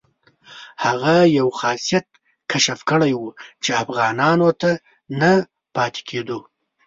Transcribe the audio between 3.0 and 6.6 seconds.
وو چې افغانانو ته نه پاتې کېدو.